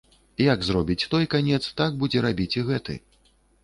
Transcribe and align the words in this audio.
Як 0.45 0.59
зробіць 0.69 1.07
той 1.13 1.29
канец, 1.35 1.63
так 1.85 2.01
будзе 2.03 2.27
рабіць 2.31 2.53
і 2.61 2.69
гэты. 2.75 3.03